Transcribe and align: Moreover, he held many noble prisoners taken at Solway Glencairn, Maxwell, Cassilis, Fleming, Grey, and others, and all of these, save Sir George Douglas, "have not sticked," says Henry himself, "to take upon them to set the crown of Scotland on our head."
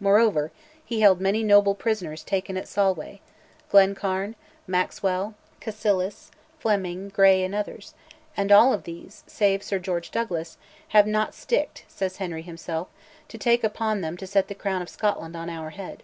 Moreover, 0.00 0.50
he 0.84 1.00
held 1.00 1.20
many 1.20 1.44
noble 1.44 1.76
prisoners 1.76 2.24
taken 2.24 2.56
at 2.56 2.66
Solway 2.66 3.20
Glencairn, 3.70 4.34
Maxwell, 4.66 5.36
Cassilis, 5.60 6.32
Fleming, 6.58 7.08
Grey, 7.10 7.44
and 7.44 7.54
others, 7.54 7.94
and 8.36 8.50
all 8.50 8.72
of 8.72 8.82
these, 8.82 9.22
save 9.28 9.62
Sir 9.62 9.78
George 9.78 10.10
Douglas, 10.10 10.58
"have 10.88 11.06
not 11.06 11.34
sticked," 11.34 11.84
says 11.86 12.16
Henry 12.16 12.42
himself, 12.42 12.88
"to 13.28 13.38
take 13.38 13.62
upon 13.62 14.00
them 14.00 14.16
to 14.16 14.26
set 14.26 14.48
the 14.48 14.56
crown 14.56 14.82
of 14.82 14.88
Scotland 14.88 15.36
on 15.36 15.48
our 15.48 15.70
head." 15.70 16.02